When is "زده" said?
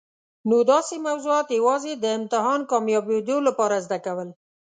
3.85-3.99